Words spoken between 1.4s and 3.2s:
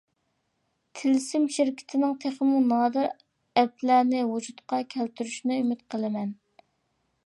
شىركىتىنىڭ تېخىمۇ نادىر